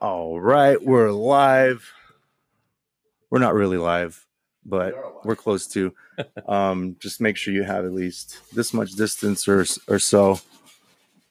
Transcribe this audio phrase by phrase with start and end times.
[0.00, 1.92] All right, we're live.
[3.30, 4.26] We're not really live,
[4.64, 5.12] but We live.
[5.24, 5.92] we're close to.
[6.48, 10.40] Um, just make sure you have at least this much distance or or so,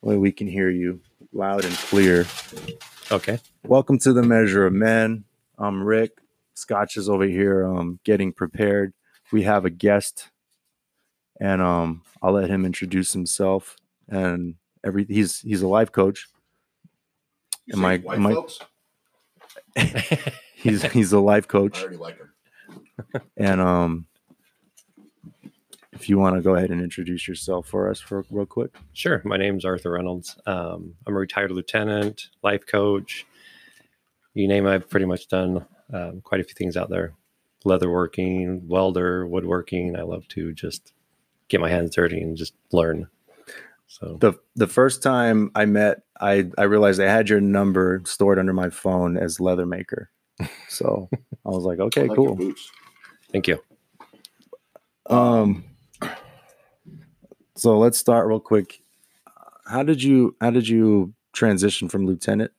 [0.02, 1.00] where we can hear you
[1.34, 2.28] loud and clear.
[3.12, 3.40] Okay.
[3.64, 5.24] Welcome to the Measure of Men.
[5.58, 6.20] I'm Rick.
[6.54, 8.94] Scotch is over here, um, getting prepared.
[9.32, 10.30] We have a guest,
[11.42, 13.76] and um, I'll let him introduce himself.
[14.08, 14.54] And
[14.84, 16.28] every he's he's a life coach.
[17.66, 18.46] You Am I- white am I-
[20.56, 21.78] He's he's a life coach.
[21.78, 21.84] I coach.
[21.84, 23.22] already like him.
[23.38, 24.06] And um,
[25.92, 28.76] if you want to go ahead and introduce yourself for us for real quick.
[28.94, 29.22] sure.
[29.26, 30.36] My name's Arthur Reynolds.
[30.46, 33.26] Um, I'm a retired lieutenant, life coach.
[34.34, 37.14] You name it, I've pretty much done um, quite a few things out there
[37.66, 39.96] leatherworking, welder, woodworking.
[39.98, 40.94] I love to just
[41.48, 43.08] get my hands dirty and just learn.
[43.88, 48.40] So, the The first time I met, I I realized I had your number stored
[48.40, 50.10] under my phone as leather maker.
[50.68, 52.38] So I was like, okay, like cool.
[53.32, 53.58] thank you.
[55.10, 55.64] Um,
[57.56, 58.82] so let's start real quick.
[59.66, 62.52] How did you how did you transition from lieutenant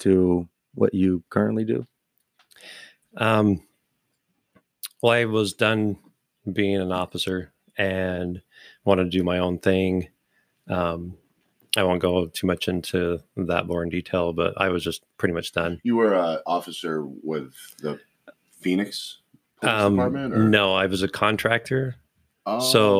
[0.00, 1.84] to what you currently do?
[3.16, 3.62] Um,
[5.02, 5.96] well, I was done
[6.52, 8.40] being an officer and
[8.84, 10.08] wanted to do my own thing.
[10.68, 11.16] Um,
[11.76, 15.34] I won't go too much into that more in detail, but I was just pretty
[15.34, 15.80] much done.
[15.82, 17.98] You were an officer with the
[18.60, 19.18] Phoenix
[19.60, 20.34] Police Um, Department?
[20.34, 20.38] Or?
[20.48, 21.96] no, I was a contractor.
[22.46, 22.90] Oh, So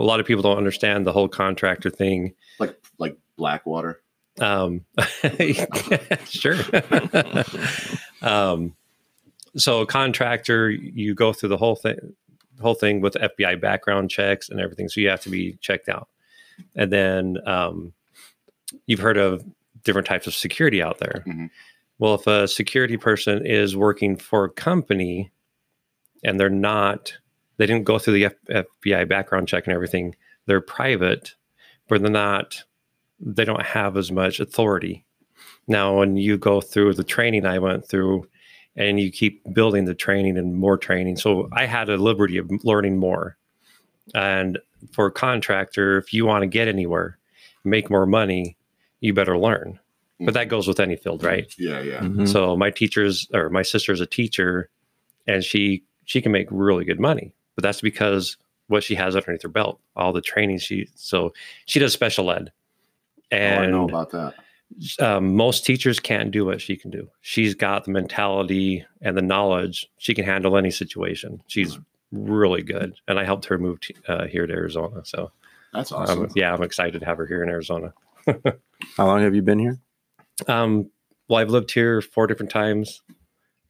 [0.00, 2.34] a lot of people don't understand the whole contractor thing.
[2.58, 4.00] like like Blackwater.
[4.40, 4.84] Um,
[6.24, 6.56] sure.
[8.22, 8.74] um,
[9.56, 11.96] so a contractor, you go through the whole thing,
[12.60, 14.88] whole thing with FBI background checks and everything.
[14.88, 16.08] So you have to be checked out.
[16.74, 17.92] And then um,
[18.86, 19.44] you've heard of
[19.82, 21.24] different types of security out there.
[21.26, 21.50] Mhm.
[21.98, 25.30] Well, if a security person is working for a company
[26.24, 27.12] and they're not,
[27.56, 30.16] they didn't go through the F- FBI background check and everything,
[30.46, 31.34] they're private,
[31.88, 32.62] but they're not
[33.20, 35.04] they don't have as much authority.
[35.68, 38.28] Now, when you go through the training I went through,
[38.76, 42.50] and you keep building the training and more training, so I had a liberty of
[42.64, 43.36] learning more.
[44.14, 44.58] And
[44.92, 47.18] for a contractor, if you want to get anywhere,
[47.64, 48.56] make more money,
[49.00, 49.78] you better learn.
[50.20, 51.52] But that goes with any field, right?
[51.58, 52.00] Yeah, yeah.
[52.00, 52.28] Mhm.
[52.28, 54.70] So my teachers or my sister's a teacher,
[55.26, 58.36] and she she can make really good money, but that's because
[58.68, 61.32] what she has underneath her belt, all the training she so
[61.66, 62.52] she does special ed,
[63.32, 64.34] oh, I know about that.
[65.00, 67.08] um, most teachers can't do what she can do.
[67.20, 69.88] She's got the mentality and the knowledge.
[69.98, 71.42] She can handle any situation.
[71.48, 71.78] She's
[72.14, 75.04] really good, and I helped her move to, uh, here to Arizona.
[75.04, 75.32] So
[75.72, 76.28] That's um, awesome.
[76.34, 77.92] yeah, I'm excited to have her here in Arizona.
[78.96, 79.78] How long have you been here?
[80.48, 80.90] Um,
[81.28, 83.02] well, I've lived here four different times.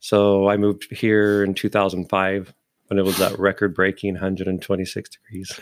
[0.01, 2.55] So I moved here in 2005
[2.89, 5.61] when it was that record breaking 126 degrees.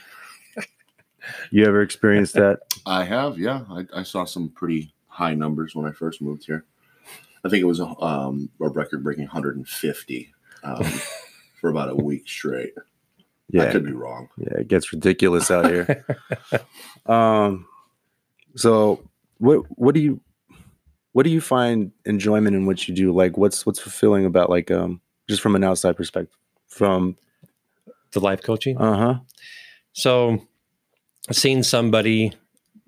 [1.50, 2.60] You ever experienced that?
[2.86, 3.62] I have, yeah.
[3.70, 6.64] I, I saw some pretty high numbers when I first moved here.
[7.44, 10.32] I think it was um, a record breaking 150
[10.64, 10.76] um,
[11.62, 12.74] for about a week straight.
[12.76, 12.82] I
[13.48, 14.28] Yeah, could be wrong.
[14.36, 16.04] yeah, it gets ridiculous out here.
[17.06, 17.66] Um,
[18.54, 19.02] so
[19.38, 20.20] what what do you
[21.12, 23.12] what do you find enjoyment in what you do?
[23.12, 26.36] Like, what's what's fulfilling about like um just from an outside perspective?
[26.68, 27.16] From
[28.12, 28.76] The life coaching.
[28.78, 29.18] uh huh
[29.94, 30.46] So
[31.30, 32.32] seeing somebody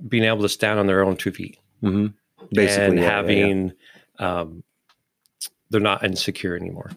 [0.08, 2.08] being able to stand on their own two feet hmm
[2.52, 3.10] basically and yeah, yeah, yeah.
[3.10, 3.72] having,
[4.18, 4.62] Um,
[5.70, 6.90] they're not insecure anymore.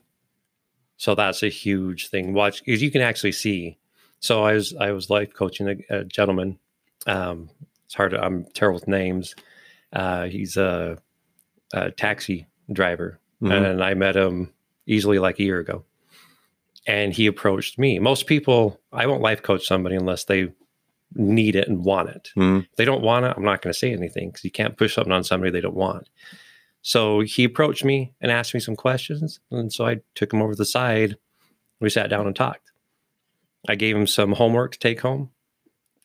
[0.97, 2.34] So that's a huge thing.
[2.34, 3.78] Watch because you can actually see.
[4.19, 6.58] So I was I was life coaching a, a gentleman.
[7.06, 7.50] Um,
[7.85, 8.12] it's hard.
[8.12, 9.35] To, I'm terrible with names.
[9.94, 10.97] Uh, he's a,
[11.74, 13.72] a taxi driver, Mhm.
[13.72, 14.52] and I met him
[14.88, 15.85] easily like a year ago.
[16.88, 18.00] And he approached me.
[18.00, 20.52] Most people, I won't life coach somebody unless they
[21.16, 22.31] need it and want it.
[22.35, 22.64] Mhm.
[22.64, 24.96] If they don't want it, I'm not going to say anything because you can't push
[24.96, 26.09] something on somebody they don't want.
[26.88, 29.41] So he approached me and asked me some questions.
[29.52, 31.17] And so I took him over to the side.
[31.82, 32.72] We sat down and talked.
[33.67, 35.32] I gave him some homework to take home.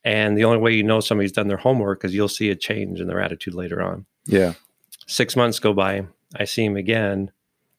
[0.02, 3.00] And the only way you know somebody's done their homework is you'll see a change
[3.00, 4.06] in their attitude later on.
[4.26, 4.54] yeah.
[5.06, 6.06] Six months go by.
[6.34, 7.30] I see him again,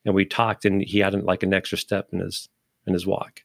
[0.05, 2.47] and we talked, and he had like an extra step in his
[2.85, 3.43] in his walk.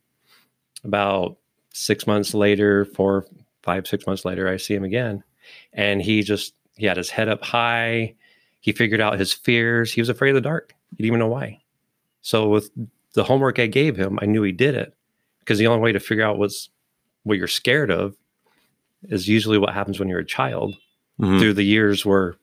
[0.85, 1.39] About
[1.73, 3.27] six months later, four,
[3.63, 5.25] five, six months later, I see him again,
[5.73, 8.15] and he just he had his head up high.
[8.61, 9.93] He figured out his fears.
[9.93, 10.75] He was afraid of the dark.
[10.91, 11.61] He didn't even know why.
[12.23, 12.71] So with
[13.15, 14.95] the homework I gave him, I knew he did it
[15.41, 16.69] because the only way to figure out what's
[17.23, 18.17] what you're scared of
[19.05, 20.77] is usually what happens when you're a child
[21.21, 21.41] Mhm.
[21.41, 22.37] through the years where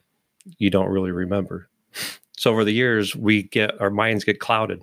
[0.58, 1.70] you don't really remember.
[2.38, 4.82] So over the years, we get our minds get clouded.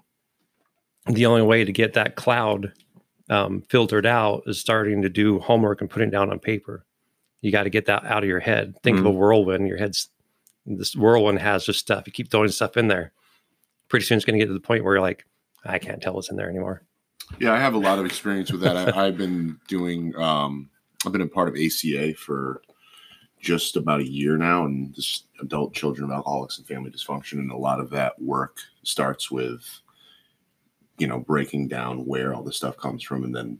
[1.06, 2.72] The only way to get that cloud
[3.30, 6.84] um, filtered out is starting to do homework and putting it down on paper.
[7.40, 8.74] You got to get that out of your head.
[8.82, 9.68] Think of a whirlwind.
[9.68, 10.08] Your head's
[10.66, 12.04] this whirlwind has just stuff.
[12.06, 13.12] You keep throwing stuff in there.
[13.88, 15.26] Pretty soon, it's going to get to the point where you're like,
[15.64, 16.82] I can't tell what's in there anymore.
[17.38, 18.96] Yeah, I have a lot of experience with that.
[18.96, 20.70] I, I've been doing, um,
[21.04, 22.62] I've been a part of ACA for
[23.40, 27.50] just about a year now, and this adult children of alcoholics and family dysfunction, and
[27.50, 29.64] a lot of that work starts with,
[30.98, 33.58] you know, breaking down where all the stuff comes from, and then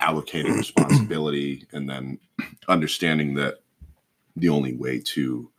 [0.00, 2.18] allocating responsibility, and then
[2.68, 3.56] understanding that
[4.36, 5.50] the only way to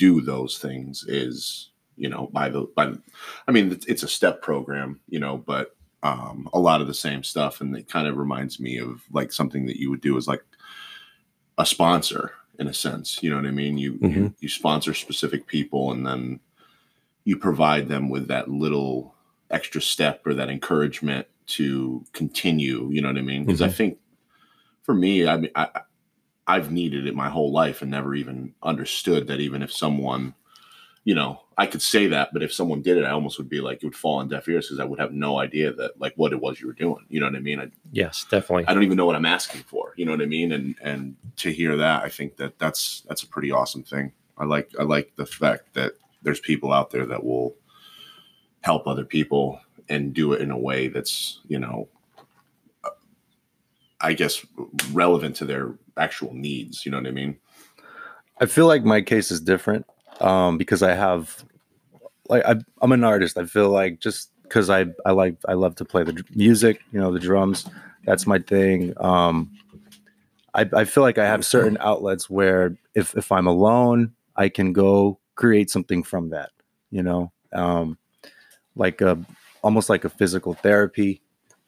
[0.00, 2.86] do those things is, you know, by the by.
[2.86, 3.00] The,
[3.46, 6.94] I mean, it's, it's a step program, you know, but um, a lot of the
[6.94, 10.16] same stuff, and it kind of reminds me of like something that you would do
[10.16, 10.42] as like
[11.58, 13.22] a sponsor in a sense.
[13.22, 13.76] You know what I mean?
[13.76, 14.14] You, Mhm.
[14.16, 16.40] you you sponsor specific people, and then
[17.24, 19.14] you provide them with that little
[19.50, 21.26] extra step or that encouragement
[21.58, 22.88] to continue.
[22.90, 23.44] You know what I mean?
[23.44, 23.74] Because I Mhm.
[23.74, 23.98] think
[24.82, 25.68] for me, I mean, I
[26.50, 30.34] I've needed it my whole life and never even understood that even if someone
[31.04, 33.60] you know, I could say that, but if someone did it, I almost would be
[33.60, 36.12] like it would fall on deaf ears because I would have no idea that like
[36.16, 37.06] what it was you were doing.
[37.08, 37.60] You know what I mean?
[37.60, 38.66] I, Yes, definitely.
[38.66, 39.94] I don't even know what I'm asking for.
[39.96, 40.52] You know what I mean?
[40.52, 44.12] And and to hear that, I think that that's that's a pretty awesome thing.
[44.36, 47.56] I like I like the fact that there's people out there that will
[48.60, 49.58] help other people
[49.88, 51.88] and do it in a way that's you know,
[54.00, 54.44] I guess
[54.92, 56.84] relevant to their actual needs.
[56.84, 57.36] You know what I mean?
[58.40, 59.86] I feel like my case is different
[60.20, 61.44] um, because I have,
[62.28, 63.36] like, I, I'm an artist.
[63.36, 67.00] I feel like just because I I like I love to play the music, you
[67.00, 67.68] know, the drums.
[68.04, 68.94] That's my thing.
[68.96, 69.50] Um,
[70.54, 74.72] I I feel like I have certain outlets where if if I'm alone, I can
[74.72, 76.50] go create something from that.
[76.90, 77.96] You know, um,
[78.74, 79.24] like a
[79.62, 81.20] almost like a physical therapy,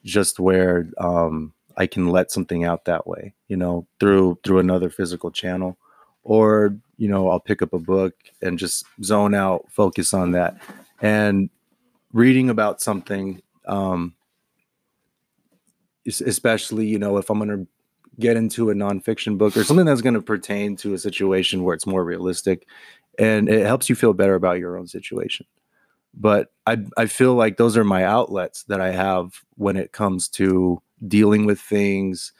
[0.04, 3.34] just where um, I can let something out that way.
[3.48, 5.76] You know, through through another physical channel
[6.24, 10.56] or you know i'll pick up a book and just zone out focus on that
[11.00, 11.50] and
[12.12, 14.14] reading about something um
[16.06, 17.66] especially you know if i'm going to
[18.18, 21.74] get into a nonfiction book or something that's going to pertain to a situation where
[21.74, 22.66] it's more realistic
[23.18, 25.46] and it helps you feel better about your own situation
[26.14, 30.28] but i i feel like those are my outlets that i have when it comes
[30.28, 32.32] to dealing with things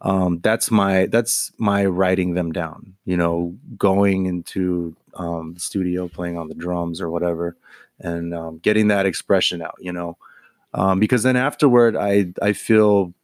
[0.00, 6.08] um, that's my that's my writing them down you know going into um, the studio
[6.08, 7.56] playing on the drums or whatever
[8.00, 10.16] and um, getting that expression out you know?
[10.74, 13.14] Um, because then afterward i i feel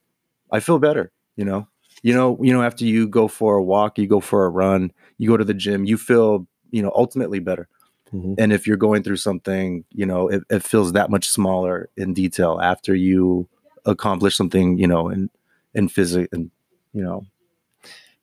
[0.51, 1.67] i feel better you know?
[2.03, 4.91] You know you know after you go for a walk you go for a run
[5.17, 7.67] you go to the gym you feel you know ultimately better.
[8.13, 8.35] Mhm.
[8.37, 12.13] and if you're going through something you know it, it feels that much smaller in
[12.13, 13.47] detail after you
[13.85, 15.29] accomplish something you know in
[15.73, 16.51] in physics and
[16.93, 17.25] you know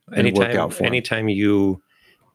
[0.09, 0.87] and anytime, workout form.
[0.87, 1.83] anytime you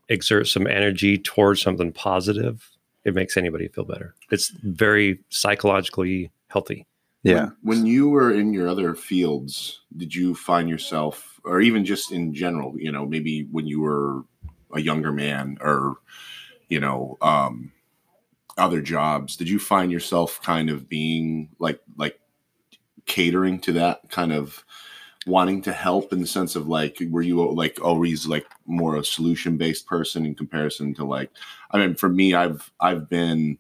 [0.09, 2.69] exert some energy towards something positive,
[3.03, 4.13] it makes anybody feel better.
[4.31, 6.85] It's very psychologically healthy.
[7.23, 11.85] yeah When, when you were in your other fields, did you find yourself, or even
[11.85, 14.23] just in general, you know, maybe when you were
[14.73, 15.97] a younger man or,
[16.69, 17.71] you know, um,
[18.57, 22.19] other jobs, did you find yourself kind of being like, like
[23.06, 24.64] catering to that kind of
[25.26, 29.04] wanting to help in the sense of like, were you like always like more a
[29.06, 31.30] solution based person in comparison to like,
[31.72, 33.57] I mean, for me, I've, I've been,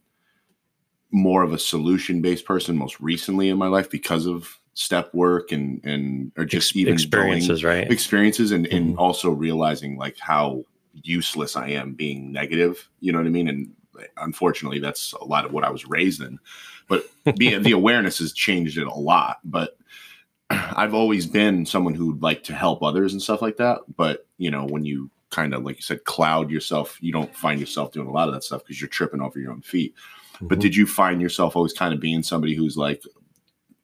[1.15, 5.51] more of a solution based person most recently in my life because of step work
[5.51, 7.91] and and or just Ex- even experiences, going- right?
[7.91, 8.97] experiences and and Mhm.
[8.99, 10.65] also realizing like how
[11.03, 13.71] useless I am being negative you know what I mean and
[14.17, 16.39] unfortunately that's a lot of what I was raised in.
[16.87, 17.05] But
[17.37, 19.77] being the awareness has changed it a lot but
[20.49, 23.79] I've always been someone who'd like to help others and stuff like that.
[23.95, 27.59] But you know when you kind of like you said cloud yourself you don't find
[27.59, 29.95] yourself doing a lot of that stuff because you're tripping over your own feet.
[30.41, 30.61] But Mhm.
[30.61, 33.01] did you find yourself always kind of being somebody who's like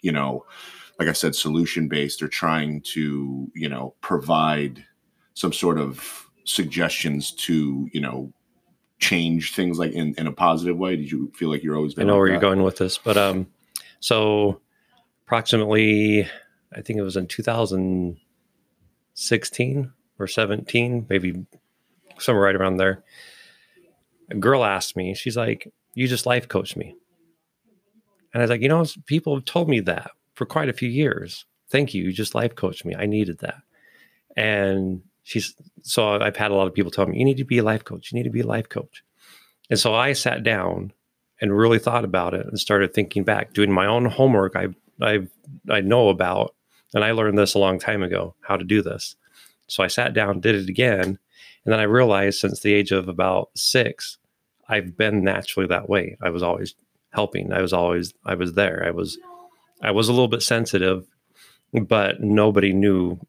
[0.02, 0.46] you know
[1.00, 4.86] like i said solution based or trying to you know provide
[5.34, 8.32] some sort of suggestions to you know
[9.00, 12.04] change things like in, in a positive way did you feel like you're always I
[12.04, 13.48] know like where you're going with this, but um,
[14.00, 14.62] so
[15.26, 16.26] approximately,
[16.74, 21.46] I think it was in 2016 or 17, maybe
[22.18, 23.04] somewhere right around there.
[24.30, 26.96] A girl asked me, she's like, "You just life coached me,"
[28.34, 30.90] and I was like, "You know, people have told me that for quite a few
[30.90, 31.46] years.
[31.70, 32.04] Thank you.
[32.04, 32.96] You just life coached me.
[32.96, 33.62] I needed that."
[34.36, 37.58] And she's so I've had a lot of people tell me, "You need to be
[37.60, 38.12] a life coach.
[38.12, 39.04] You need to be a life coach."
[39.70, 40.94] And so I sat down
[41.42, 44.56] and really thought about it and started thinking back, doing my own homework.
[44.56, 44.70] I
[45.02, 45.28] I
[45.70, 46.56] I know about,
[46.94, 49.16] and I learned this a long time ago how to do this.
[49.68, 51.20] So I sat down, did it again,
[51.64, 54.18] and then I realized since the age of about six,
[54.68, 56.18] I've been naturally that way.
[56.22, 56.76] I was always
[57.12, 57.52] helping.
[57.54, 58.84] I was always I was there.
[58.86, 59.18] I was
[59.82, 61.08] I was a little bit sensitive,
[61.74, 63.20] but nobody knew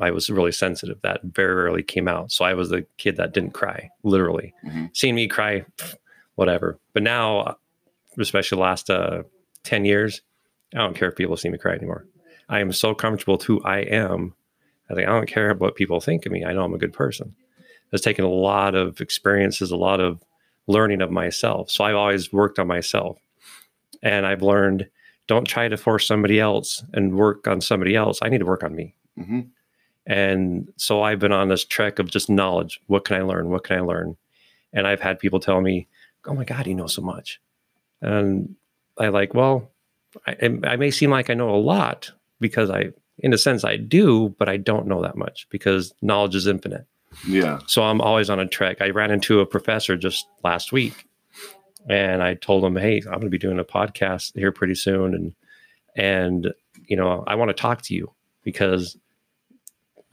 [0.00, 1.00] I was really sensitive.
[1.02, 2.32] That very rarely came out.
[2.32, 4.52] So I was the kid that didn't cry, literally.
[4.64, 4.90] Mhm.
[4.96, 5.64] Seeing me cry,
[6.34, 6.78] whatever.
[6.92, 7.56] But now,
[8.18, 9.22] especially the last uh,
[9.62, 10.22] 10 years,
[10.74, 12.06] I don't care if people see me cry anymore.
[12.48, 14.34] I am so comfortable with who I am.
[14.90, 16.44] I think I don't care what people think of me.
[16.44, 17.34] I know I'm a good person.
[17.92, 20.20] It's taken a lot of experiences, a lot of
[20.66, 21.70] learning of myself.
[21.70, 23.18] So I've always worked on myself.
[24.02, 24.88] And I've learned
[25.28, 28.18] don't try to force somebody else and work on somebody else.
[28.22, 28.94] I need to work on me.
[29.16, 29.40] hmm
[30.06, 32.80] And so I've been on this trek of just knowledge.
[32.86, 33.48] What can I learn?
[33.48, 34.16] What can I learn?
[34.72, 35.88] And I've had people tell me,
[36.26, 37.40] "Oh my God, you know so much,"
[38.00, 38.54] and
[38.98, 39.70] I like, well,
[40.26, 43.76] I, I may seem like I know a lot because I, in a sense, I
[43.76, 46.86] do, but I don't know that much because knowledge is infinite.
[47.26, 47.60] Yeah.
[47.66, 48.80] So I'm always on a trek.
[48.80, 51.06] I ran into a professor just last week,
[51.88, 55.14] and I told him, "Hey, I'm going to be doing a podcast here pretty soon,
[55.14, 55.34] and
[55.96, 56.52] and
[56.86, 58.12] you know, I want to talk to you
[58.44, 58.96] because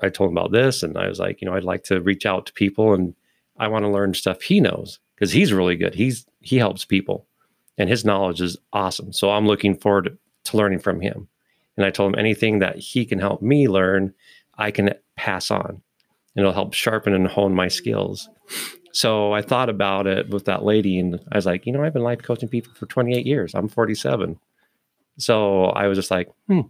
[0.03, 2.25] I told him about this, and I was like, you know, I'd like to reach
[2.25, 3.15] out to people, and
[3.57, 5.95] I want to learn stuff he knows because he's really good.
[5.95, 7.25] He's he helps people,
[7.77, 9.13] and his knowledge is awesome.
[9.13, 11.27] So I'm looking forward to, learning from him.
[11.77, 14.13] And I told him anything that he can help me learn,
[14.57, 15.81] I can pass on
[16.35, 18.29] and it'll help sharpen and hone my skills.
[18.91, 21.93] So I thought about it with that lady, and I was like, you know, I've
[21.93, 23.55] been life coaching people for 28 years.
[23.55, 24.39] I'm 47.
[25.17, 26.61] So I was just like, hmm,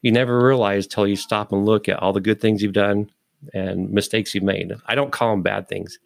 [0.00, 3.10] you never realize till you stop and look at all the good things you've done
[3.52, 4.72] and mistakes you've made.
[4.86, 5.98] I don't call them bad things.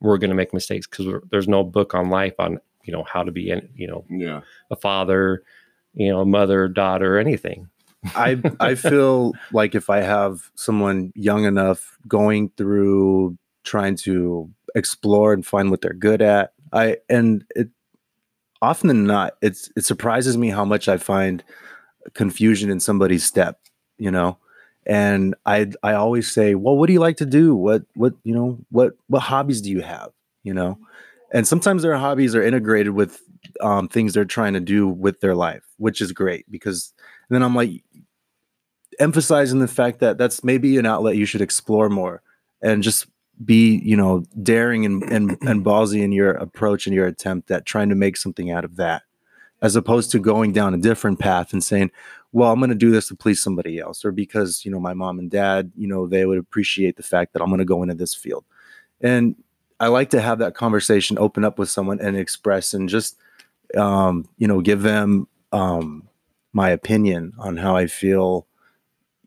[0.00, 3.22] We're going to make mistakes because there's no book on life on, you know, how
[3.22, 4.40] to be, in, you know, Yeah.
[4.70, 5.42] a father,
[5.94, 7.68] you know, a mother, daughter, anything.
[8.14, 15.32] I I feel like if I have someone young enough going through trying to explore
[15.32, 17.68] and find what they're good at, I and it
[18.60, 21.42] often than not, it's it surprises me how much I find
[22.12, 23.58] confusion in somebody's step,
[23.98, 24.38] you know.
[24.86, 27.54] And I I always say, well, what do you like to do?
[27.54, 30.10] What what you know what what hobbies do you have?
[30.42, 30.78] You know,
[31.32, 33.20] and sometimes their hobbies are integrated with
[33.60, 36.92] um, things they're trying to do with their life, which is great because
[37.30, 37.82] then I'm like
[38.98, 42.22] emphasizing the fact that that's maybe an outlet you should explore more
[42.62, 43.06] and just
[43.44, 47.66] be, you know, daring and and, and ballsy in your approach and your attempt at
[47.66, 49.02] trying to make something out of that,
[49.64, 51.90] as opposed to going down a different path and saying,
[52.32, 54.92] well, I'm going to do this to please somebody else, or because you know my
[54.92, 57.82] mom and dad, you know, they would appreciate the fact that I'm going to go
[57.82, 58.44] into this field,
[59.00, 59.34] and
[59.80, 63.16] I like to have that conversation, open up with someone, and express and just,
[63.74, 66.06] um, you know, give them um,
[66.52, 68.46] my opinion on how I feel.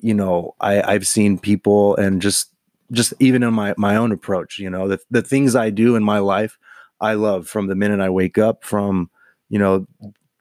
[0.01, 2.51] You know, I, I've seen people and just
[2.91, 6.03] just even in my my own approach, you know, the the things I do in
[6.03, 6.59] my life,
[7.01, 9.09] I love from the minute I wake up, from
[9.49, 9.87] you know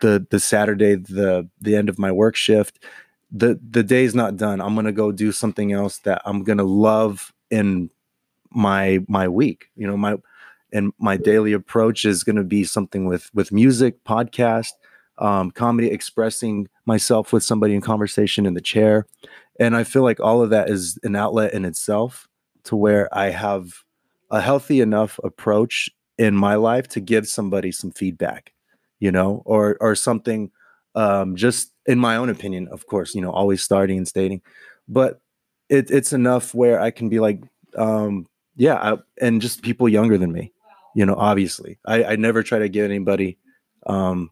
[0.01, 2.85] the the Saturday, the the end of my work shift.
[3.31, 4.61] The the day's not done.
[4.61, 7.91] I'm gonna go do something else that I'm gonna love in
[8.51, 9.67] my my week.
[9.77, 10.17] You know, my
[10.73, 14.73] and my daily approach is gonna be something with with music, podcast,
[15.19, 19.07] um, comedy, expressing myself with somebody in conversation in the chair.
[19.59, 22.29] And I feel like all of that is an outlet in itself
[22.65, 23.85] to where I have
[24.31, 25.89] a healthy enough approach
[26.19, 28.53] in my life to give somebody some feedback,
[29.01, 30.51] you know, or or something
[30.95, 34.41] um just in my own opinion, of course, you know, always starting and stating,
[34.89, 35.21] but
[35.69, 37.41] it, it's enough where I can be like,
[37.77, 38.27] um,
[38.57, 40.53] yeah, I, and just people younger than me,
[40.95, 41.79] you know, obviously.
[41.85, 43.39] I, I never try to give anybody
[43.87, 44.31] um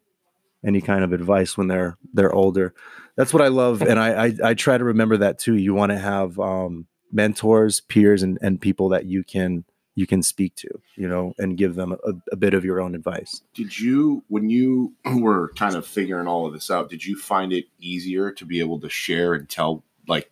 [0.64, 2.74] any kind of advice when they're they're older.
[3.16, 5.56] That's what I love, and I I, I try to remember that too.
[5.56, 9.64] You want to have um, mentors, peers, and and people that you can
[9.94, 12.94] you can speak to, you know, and give them a, a bit of your own
[12.94, 13.42] advice.
[13.54, 17.52] Did you, when you were kind of figuring all of this out, did you find
[17.52, 20.30] it easier to be able to share and tell, like,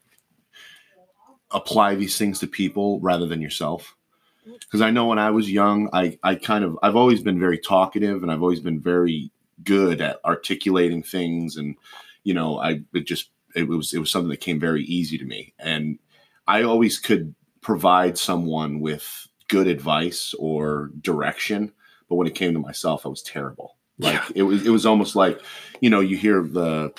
[1.50, 3.96] apply these things to people rather than yourself?
[4.44, 7.58] Because I know when I was young, I, I kind of, I've always been very
[7.58, 9.30] talkative and I've always been very
[9.62, 11.56] good at articulating things.
[11.56, 11.76] And,
[12.24, 15.24] you know, I, it just, it was, it was something that came very easy to
[15.24, 15.54] me.
[15.60, 16.00] And
[16.48, 21.72] I always could provide someone with good advice or direction.
[22.08, 23.76] But when it came to myself, I was terrible.
[23.98, 25.40] Like it was, it was almost like,
[25.80, 26.92] you know, you hear the,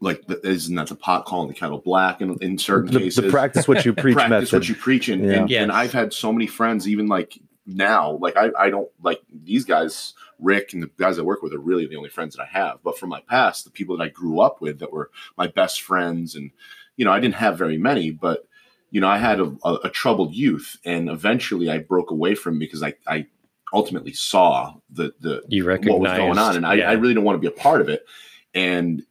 [0.00, 3.24] like, the, isn't that the pot calling the kettle black in, in certain The, cases?
[3.24, 4.52] the practice what you preach practice method.
[4.52, 5.08] what you preach.
[5.08, 5.32] And, Yeah.
[5.40, 5.62] and, Yes.
[5.62, 9.64] and I've had so many friends, even like now, like I, I don't like these
[9.64, 12.58] guys, Rick and the guys I work with are really the only friends that I
[12.58, 12.78] have.
[12.82, 15.82] But from my past, the people that I grew up with that were my best
[15.82, 16.50] friends, and
[16.96, 18.46] you know, I didn't have very many, but
[18.94, 22.60] you know, I had a, a, a troubled youth, and eventually I broke away from
[22.60, 23.26] because I, I
[23.72, 26.90] ultimately saw the the You what was going on, and I, yeah.
[26.90, 28.06] I really don't want to be a part of it.
[28.54, 29.02] And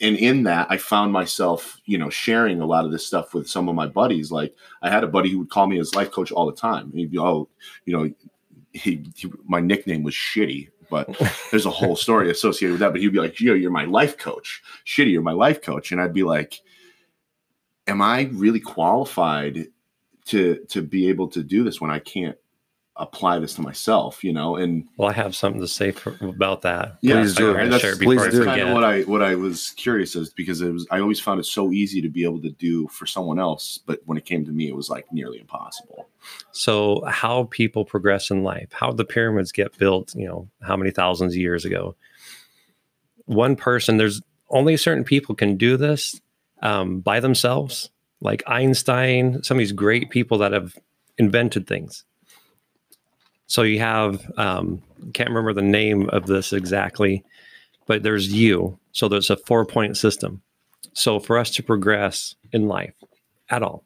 [0.00, 3.50] and in that, I found myself, you know, sharing a lot of this stuff with
[3.50, 4.30] some of my buddies.
[4.30, 6.92] Like I had a buddy who would call me his life coach all the time.
[6.92, 7.48] He'd be, oh,
[7.86, 8.12] you know,
[8.72, 11.08] he, he my nickname was Shitty, but
[11.50, 12.92] there's a whole story associated with that.
[12.92, 14.62] But he'd be like, yo, you're my life coach.
[14.86, 16.60] Shitty, you're my life coach, and I'd be like,
[17.86, 19.66] am I really qualified
[20.26, 22.36] to to be able to do this when I can't
[22.96, 24.22] apply this to myself?
[24.22, 26.98] You know, and Well, I have something to say for, about that.
[27.00, 27.50] Yeah, Please do.
[27.50, 28.44] I'm That's- share please do.
[28.44, 31.40] kind of what I what I was curious as because it was I always found
[31.40, 34.44] it so easy to be able to do for someone else, but when it came
[34.44, 36.08] to me, it was like nearly impossible.
[36.52, 40.92] So, how people progress in life, how the pyramids get built, you know, how many
[40.92, 41.96] thousands of years ago.
[43.26, 44.20] One person, there's
[44.50, 46.20] only certain people can do this
[46.62, 47.90] um, by themselves,
[48.20, 50.76] like Einstein, some of these great people that have
[51.18, 52.04] invented things.
[53.46, 57.22] So, you have, um, can't remember the name of this exactly,
[57.86, 58.78] but there's you.
[58.92, 60.42] So, there's a four point system.
[60.94, 62.94] So, for us to progress in life
[63.50, 63.84] at all,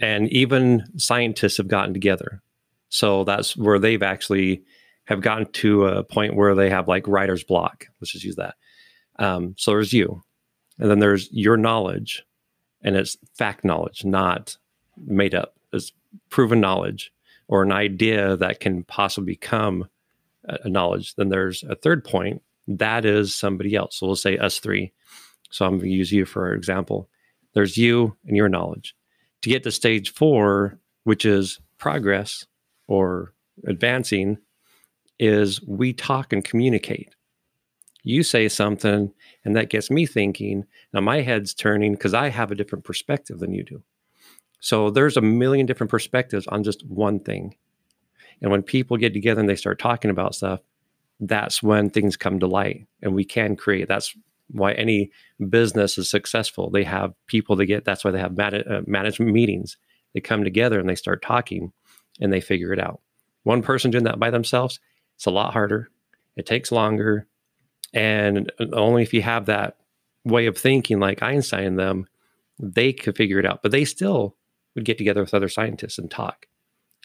[0.00, 2.42] and even scientists have gotten together
[2.88, 4.62] so that's where they've actually
[5.04, 8.54] have gotten to a point where they have like writer's block let's just use that
[9.18, 10.22] um, so there's you
[10.78, 12.24] and then there's your knowledge
[12.82, 14.56] and it's fact knowledge not
[14.96, 15.56] made up.
[15.72, 15.92] It's
[16.30, 17.12] proven knowledge
[17.48, 19.88] or an idea that can possibly become
[20.44, 21.14] a knowledge.
[21.14, 23.98] Then there's a third point that is somebody else.
[23.98, 24.92] So we'll say us three.
[25.50, 27.08] So i'm going to use you for example.
[27.54, 28.94] There's you and your knowledge.
[29.42, 32.46] To get to stage four, which is progress
[32.88, 33.32] or
[33.66, 34.38] advancing,
[35.18, 37.14] is we talk and communicate.
[38.02, 39.12] You say something,
[39.46, 40.66] and that gets me thinking.
[40.92, 43.82] Now my head's turning because I have a different perspective than you do.
[44.60, 47.54] So there's a million different perspectives on just one thing.
[48.42, 50.60] And when people get together and they start talking about stuff,
[51.20, 53.88] that's when things come to light and we can create.
[53.88, 54.14] That's
[54.48, 55.10] why any
[55.48, 56.68] business is successful.
[56.68, 57.84] They have people to get.
[57.84, 59.76] That's why they have man- uh, management meetings.
[60.12, 61.72] They come together and they start talking,
[62.20, 63.00] and they figure it out.
[63.42, 64.80] One person doing that by themselves,
[65.14, 65.90] it's a lot harder.
[66.36, 67.26] It takes longer,
[67.94, 69.76] and only if you have that
[70.24, 72.06] way of thinking, like Einstein and them,
[72.58, 73.62] they could figure it out.
[73.62, 74.36] But they still
[74.74, 76.46] would get together with other scientists and talk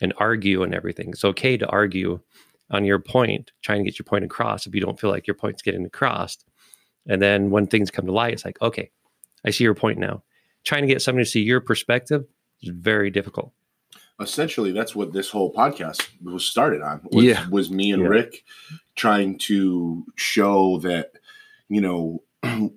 [0.01, 1.09] and argue and everything.
[1.09, 2.19] It's okay to argue
[2.69, 5.35] on your point, trying to get your point across if you don't feel like your
[5.35, 6.37] point's getting across.
[7.07, 8.89] And then when things come to light, it's like, okay,
[9.45, 10.23] I see your point now.
[10.63, 12.25] Trying to get somebody to see your perspective
[12.61, 13.51] is very difficult.
[14.19, 17.01] Essentially, that's what this whole podcast was started on.
[17.11, 17.49] Was, Yeah.
[17.49, 18.09] was me and Yeah.
[18.09, 18.43] Rick
[18.95, 21.13] trying to show that
[21.69, 22.23] you know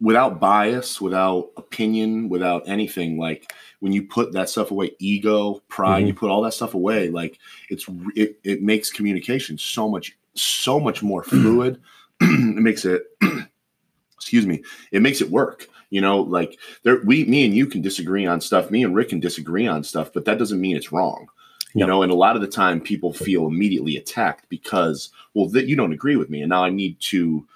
[0.00, 6.00] without bias, without opinion, without anything like when you put that stuff away, ego, pride,
[6.00, 6.18] you mm-hmm.
[6.18, 7.38] put all that stuff away, like
[7.70, 11.80] it's it, it makes communication so much so much more fluid.
[12.20, 13.02] it makes it
[14.14, 15.68] excuse me, it makes it work.
[15.90, 19.10] You know, like there we me and you can disagree on stuff, me and Rick
[19.10, 21.28] can disagree on stuff, but that doesn't mean it's wrong.
[21.74, 21.88] You Yep.
[21.88, 25.74] know, and a lot of the time people feel immediately attacked because, well, that you
[25.74, 27.46] don't agree with me, and now I need to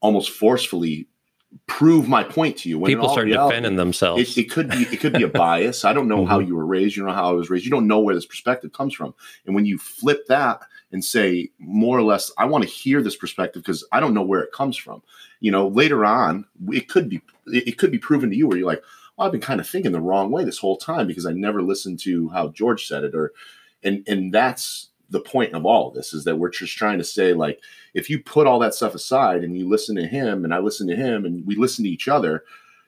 [0.00, 1.06] almost forcefully
[1.66, 2.78] prove my point to you.
[2.78, 4.36] When People start reality, defending themselves.
[4.36, 5.84] it, it could be it could be a bias.
[5.84, 6.48] I don't know how mm-hmm.
[6.48, 6.96] you were raised.
[6.96, 7.64] You don't know how I was raised.
[7.64, 9.14] You don't know where this perspective comes from.
[9.46, 13.16] And when you flip that and say more or less, I want to hear this
[13.16, 15.02] perspective because I don't know where it comes from.
[15.40, 18.66] You know, later on, it could be it could be proven to you where you're
[18.66, 18.82] like,
[19.20, 22.00] I've been kind of thinking the wrong way this whole time because I never listened
[22.00, 23.32] to how George said it, or
[23.82, 27.04] and and that's the point of all of this is that we're just trying to
[27.04, 27.60] say like
[27.94, 30.86] if you put all that stuff aside and you listen to him and I listen
[30.86, 32.44] to him and we listen to each other,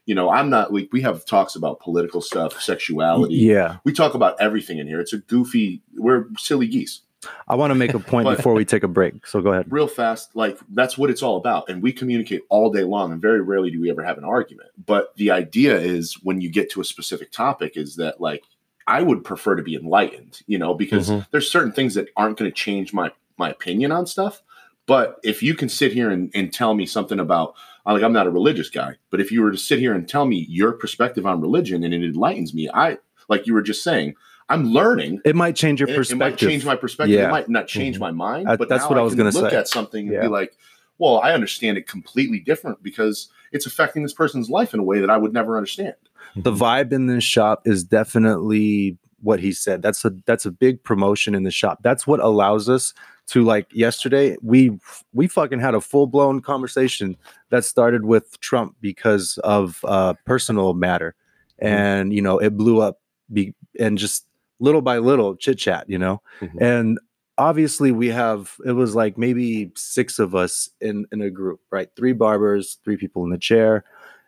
[0.06, 3.34] you know, I'm not like we have talks about political stuff, sexuality.
[3.34, 3.78] Yeah.
[3.84, 5.00] We talk about everything in here.
[5.00, 7.02] It's a goofy, we're silly geese.
[7.48, 9.26] I want to make a point But- before we take a break.
[9.26, 9.66] So go ahead.
[9.70, 11.68] Real fast, like that's what it's all about.
[11.68, 14.70] And we communicate all day long, and very rarely do we ever have an argument.
[14.86, 18.42] But the idea is when you get to a specific topic, is that like
[18.86, 21.26] I would prefer to be enlightened, you know, because Mhm.
[21.30, 24.42] there's certain things that aren't going to change my my opinion on stuff.
[24.86, 27.54] But if you can sit here and, and tell me something about
[27.86, 30.24] like I'm not a religious guy, but if you were to sit here and tell
[30.26, 34.14] me your perspective on religion and it enlightens me, I like you were just saying,
[34.52, 35.20] I'm learning.
[35.24, 36.20] It might change your and it- perspective.
[36.28, 37.14] It might change my perspective.
[37.14, 37.28] Yeah.
[37.28, 38.48] It might not change my mind.
[38.48, 39.40] Uh, but that's what I was gonna say.
[39.40, 40.22] look at something and Yeah.
[40.22, 40.56] be like,
[40.98, 45.00] well, I understand it completely different because it's affecting this person's life in a way
[45.00, 45.94] that I would never understand.
[46.36, 49.82] the vibe in this shop is definitely what he said.
[49.82, 51.78] That's a that's a big promotion in the shop.
[51.82, 52.94] That's what allows us
[53.28, 54.78] to like yesterday we
[55.12, 57.16] we fucking had a full blown conversation
[57.50, 61.14] that started with Trump because of uh personal matter.
[61.58, 63.00] And you know, it blew up
[63.32, 64.26] be, and just
[64.62, 66.22] little by little chit chat, you know.
[66.40, 66.60] Mhm.
[66.60, 66.98] And
[67.38, 71.88] obviously we have it was like maybe six of us in in a group, right?
[71.96, 73.84] Three barbers, three people in the chair,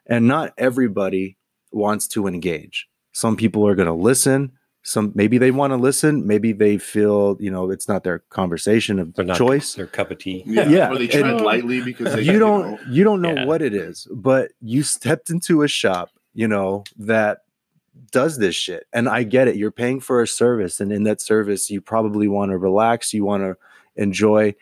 [0.07, 1.37] and not everybody
[1.73, 2.87] wants to engage.
[3.13, 4.53] Some people are going to listen.
[4.87, 6.27] Some maybe they want to listen.
[6.27, 9.75] Maybe they feel you know it's not their conversation of They're not choice.
[9.75, 10.43] their cup of tea.
[10.47, 13.33] Yeah, Yeah, or they and- tread lightly because they You don't know, you don't know
[13.35, 13.47] Yeah.
[13.47, 17.39] what it is, but you stepped into a shop, you know that
[18.15, 19.57] does this shit, and I get it.
[19.57, 23.13] You're paying for a service, and in that service, you probably want to relax.
[23.13, 23.57] You want to
[23.97, 24.55] enjoy.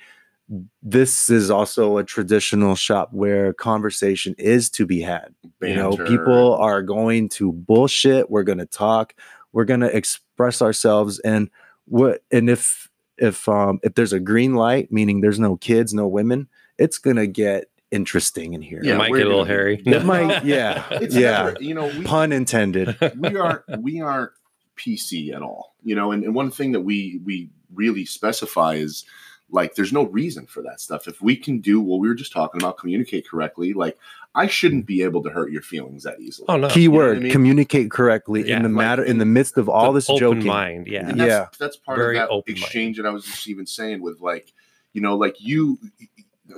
[0.83, 6.57] This is also a traditional shop where conversation is to be had you know people
[6.57, 9.15] are going to bullshit we're going to talk
[9.53, 11.49] we're going to express ourselves and
[11.87, 16.07] what and if if um if there's a green light meaning there's no kids no
[16.07, 19.81] women it's going to get interesting in here It Yeah, might get a little hairy.
[19.85, 24.33] it might yeah It's yeah never- you know, we, pun intended we are we aren't
[24.77, 25.75] PC at all.
[25.85, 29.05] You know, and, and one thing that we we really specify is
[29.51, 31.07] like there's no reason for that stuff.
[31.07, 33.99] If we can do what we were just talking about, communicate correctly, like
[34.35, 36.47] I shouldn't be able to hurt your feelings that easily.
[36.49, 36.69] Oh no.
[36.69, 37.33] keyword I mean?
[37.33, 40.21] communicate correctly Yeah, in the like, matter in the midst of all The this open
[40.21, 40.87] joking mind.
[40.87, 41.07] Yeah.
[41.09, 41.47] And that's, Yeah.
[41.59, 42.63] that's part Very of that open-minded.
[42.63, 44.53] exchange that I was just even saying with like,
[44.95, 45.79] you know, like you,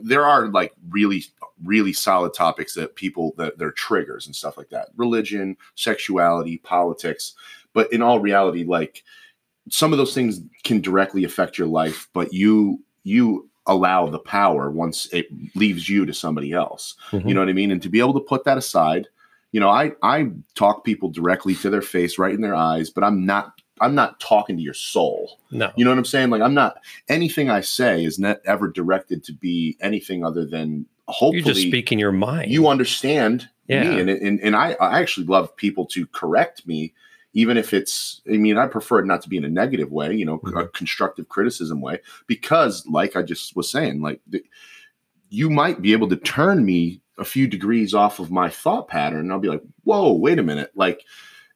[0.03, 1.25] there are like really,
[1.63, 7.35] really solid topics that people that they're triggers and stuff like that, religion, sexuality, politics.
[7.73, 9.03] But in all reality, like
[9.71, 14.71] some of those things can directly affect your life, but you you allow the power
[14.71, 16.97] once it leaves you to somebody else.
[17.13, 17.29] Mhm.
[17.29, 17.71] You know what I mean?
[17.71, 19.09] And to be able to put that aside,
[19.53, 23.05] you know, I I talk people directly to their face, right in their eyes, but
[23.05, 25.39] I'm not I'm not talking to your soul.
[25.51, 25.73] no.
[25.77, 26.31] You know what I'm saying?
[26.31, 26.77] Like I'm not
[27.09, 31.67] anything I say is not ever directed to be anything other than hopefully You're just
[31.67, 32.51] speaking your mind.
[32.53, 33.83] you understand Yeah.
[33.95, 36.93] me and, and and I, I actually love people to correct me
[37.37, 40.15] even if it's i mean i prefer it not to be in a negative way
[40.15, 40.73] you know a Mhm.
[40.73, 44.43] constructive criticism way because like i just was saying like the,
[45.31, 49.21] you might be able to turn me a few degrees off of my thought pattern
[49.21, 51.03] and i'll be like whoa wait a minute like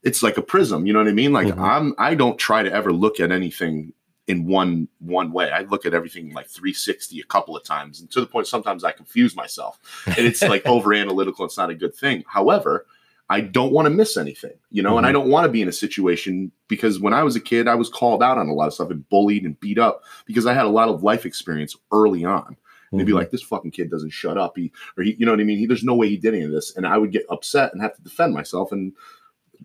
[0.03, 1.33] it's like a prism you know what i mean?
[1.33, 1.59] Like Mhm.
[1.61, 3.93] i'm i don't try to ever look at anything
[4.27, 5.51] in one one way.
[5.51, 8.85] I look at everything like 360 a couple of times and to the point sometimes
[8.85, 12.25] i confuse myself and it's like over analytical it's not a good thing.
[12.27, 12.87] However
[13.31, 15.69] i don't want to miss anything you know and i don't want to be in
[15.69, 18.69] a situation because when i was a kid i was called out on a lot
[18.69, 21.77] of stuff and bullied and beat up because i had a lot of life experience
[21.93, 22.57] early on.
[22.91, 23.17] And they'd be Mhm.
[23.17, 24.57] like this fucking kid doesn't shut up.
[24.57, 25.59] He or he you know what i mean?
[25.59, 26.75] He, there's no way he did any of this.
[26.75, 28.95] And i would get upset and have to defend myself and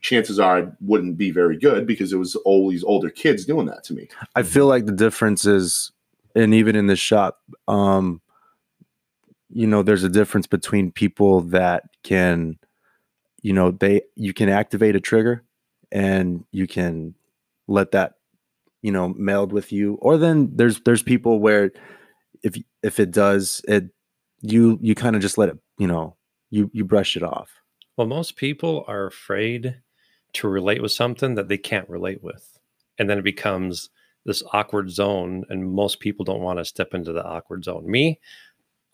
[0.04, 3.66] chances are i wouldn't be very good because it was all these older kids doing
[3.66, 5.92] that to me I feel like the difference is,
[6.36, 8.22] and even in the shop, um,
[9.50, 12.58] you know, there's a difference between people that can,
[13.42, 15.44] you know, they you can activate a trigger,
[15.92, 17.14] and you can
[17.68, 18.16] let that,
[18.82, 21.72] you know, meld with you, or then there's there's people where,
[22.44, 23.86] if if it does, it
[24.42, 26.16] you you kind of just let it, you know,
[26.50, 27.50] you you brush it off.
[27.96, 29.82] Well, most people are afraid
[30.34, 32.60] to relate with something that they can't relate with.
[32.98, 33.90] And then it becomes
[34.26, 35.46] this awkward zone.
[35.50, 37.90] And most people don't want to step into the awkward zone.
[37.90, 38.20] Me,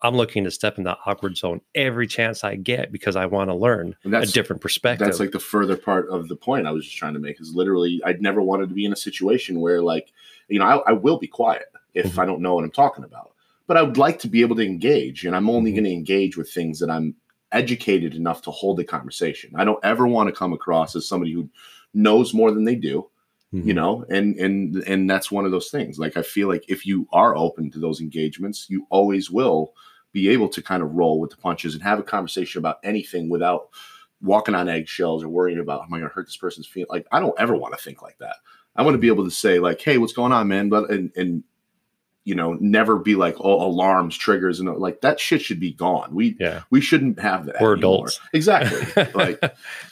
[0.02, 3.50] I'm looking to step in the awkward zone every chance I get because I want
[3.50, 5.06] to learn a different perspective.
[5.06, 7.54] That's like the further part of the point I was just trying to make is
[7.54, 10.10] literally I'd never wanted to be in a situation where like
[10.48, 12.18] you know I, I will be quiet if Mhm.
[12.18, 13.32] I don't know what I'm talking about,
[13.66, 15.74] but I would like to be able to engage, and I'm only Mhm.
[15.74, 17.14] going to engage with things that I'm
[17.52, 19.52] educated enough to hold a conversation.
[19.56, 21.48] I don't ever want to come across as somebody who
[21.94, 23.08] knows more than they do,
[23.52, 23.70] you mm-hmm.
[23.72, 25.98] know, and and and that's one of those things.
[25.98, 29.74] Like I feel like if you are open to those engagements, you always will
[30.12, 33.28] be able to kind of roll with the punches and have a conversation about anything
[33.28, 33.68] without
[34.22, 36.88] walking on eggshells or worrying about am I going to hurt this person's feeling.
[36.90, 38.36] Like I don't ever want to think like that.
[38.76, 41.10] I want to be able to say like, "Hey, what's going on, man?" But and
[41.16, 41.42] and
[42.24, 46.14] you know, never be like, "Oh, alarms, triggers," and like that shit should be gone.
[46.14, 46.62] We yeah.
[46.70, 47.56] we shouldn't have that.
[47.60, 48.06] We're anymore.
[48.06, 48.20] adults.
[48.32, 49.04] exactly.
[49.14, 49.42] Like,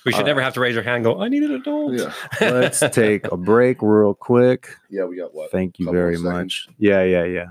[0.04, 1.94] we should uh, never have to raise our hand and go, I need an adult.
[1.94, 4.68] yeah, Let's take a break real quick.
[4.90, 5.04] yeah.
[5.04, 5.50] We got what?
[5.50, 6.68] Thank you very much.
[6.78, 7.46] Yeah, yeah, yeah.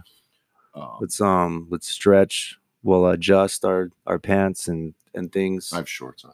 [0.73, 5.89] Um, let's um let's stretch we'll adjust our our pants and and things I have
[5.89, 6.33] shorts on.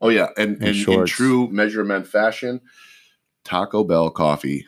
[0.00, 2.60] Oh yeah, and, And and in true measurement fashion,
[3.44, 4.66] Taco Bell coffee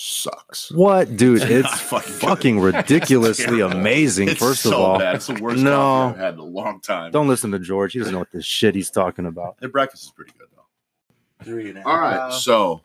[0.00, 0.70] sucks.
[0.70, 5.16] what dude I it's fucking- fucking ridiculously It's amazing It's first of all bad.
[5.16, 6.10] it's the worst No.
[6.10, 7.10] I've had in a long time.
[7.10, 10.04] don't listen to george he doesn't know what this shit he's talking about Their breakfast
[10.04, 11.44] is pretty good though.
[11.44, 12.82] three and a All right, so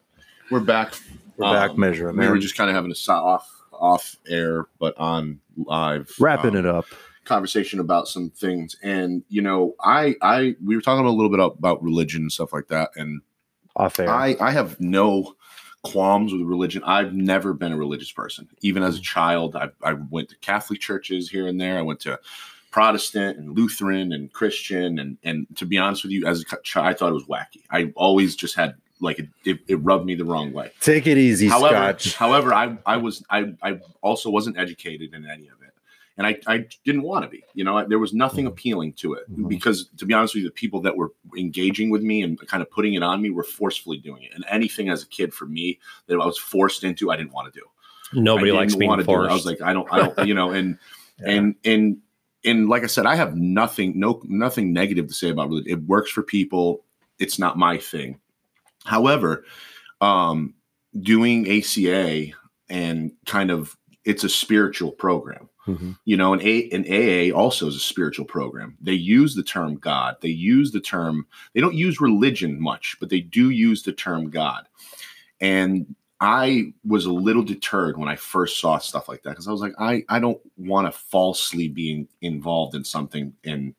[0.49, 0.93] we're back.
[1.37, 2.17] We're back Um, measuring.
[2.17, 6.51] We were just kind of having a so- off off air, but on live wrapping
[6.51, 6.85] um, it up.
[7.25, 8.75] conversation about some things.
[8.83, 12.53] And you know, I I we were talking a little bit about religion and stuff
[12.53, 13.21] like that, and
[13.75, 14.09] Off air.
[14.09, 15.33] I I have no
[15.83, 16.81] qualms with religion.
[16.85, 18.47] I've never been a religious person.
[18.61, 19.03] Even as a mm.
[19.03, 21.77] child, I, I went to Catholic churches here and there.
[21.77, 22.19] I went to
[22.71, 26.87] Protestant and Lutheran and Christian, and and to be honest with you, as a child,
[26.87, 27.61] I thought it was wacky.
[27.69, 30.71] I always just had like it, it, it rubbed me the wrong way.
[30.79, 32.15] Take it easy, However, Scotch.
[32.15, 35.62] however, I I was I I also wasn't educated in any of it,
[36.17, 37.43] and I I didn't want to be.
[37.53, 39.47] You know, there was nothing appealing to it Mhm.
[39.49, 42.61] because to be honest with you, the people that were engaging with me and kind
[42.61, 44.31] of putting it on me were forcefully doing it.
[44.35, 47.51] And anything as a kid for me that I was forced into, I didn't want
[47.53, 47.65] to do.
[48.19, 49.13] Nobody likes being wanna do it.
[49.15, 49.31] forced.
[49.31, 50.77] I was like, I don't, I don't, you know, and
[51.19, 51.29] Yeah.
[51.31, 51.97] and and
[52.45, 55.71] and like I said, I have nothing, no, nothing negative to say about religion.
[55.71, 56.83] It works for people.
[57.19, 58.19] It's not my thing.
[58.85, 59.45] However,
[60.01, 60.53] um,
[60.99, 62.33] doing ACA
[62.69, 65.47] and kind of it's a spiritual program.
[65.67, 65.97] Mhm.
[66.05, 68.77] You know, an A an AA also is a spiritual program.
[68.81, 70.17] They use the term God.
[70.21, 71.25] They use the term.
[71.53, 74.67] They don't use religion much, but they do use the term God.
[75.39, 79.51] And I was a little deterred when I first saw stuff like that because I
[79.51, 83.73] was like, I I don't want to falsely be in- involved in something and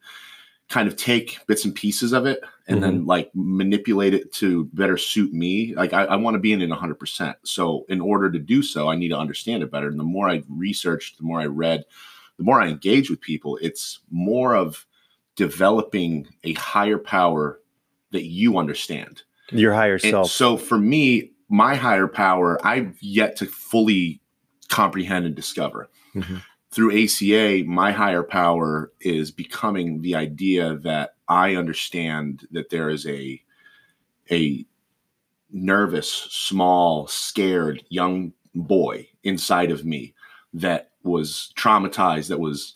[0.75, 4.97] kind of take bits and pieces of it and then like manipulate it to better
[4.99, 5.73] suit me.
[5.77, 7.35] Like I, I want to be in it 100%.
[7.45, 9.87] So in order to do so, I need to understand it better.
[9.87, 11.85] And the more I researched, the more I read,
[12.39, 14.85] the more I engage with people, it's more of
[15.37, 17.61] developing a higher power
[18.11, 19.23] that you understand.
[19.53, 20.31] Your higher And self.
[20.33, 24.21] so for me, my higher power, I've yet to fully
[24.71, 25.89] comprehend and discover.
[26.17, 26.43] Mhm.
[26.75, 33.07] Through ACA, my higher power is becoming the idea that I understand that there is
[33.07, 33.41] a
[34.31, 34.67] a
[35.53, 40.15] nervous, small, scared young boy inside of me
[40.53, 42.75] that was traumatized, that was